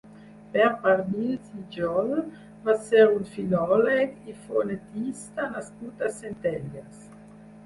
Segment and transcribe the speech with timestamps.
[0.53, 2.09] Pere Barnils i Giol
[2.69, 7.07] va ser un filòleg i fonetista nascut a Centelles.